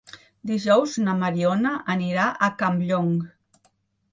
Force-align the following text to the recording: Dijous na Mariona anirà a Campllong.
Dijous 0.51 0.95
na 1.07 1.13
Mariona 1.19 1.73
anirà 1.97 2.25
a 2.31 2.49
Campllong. 2.63 3.13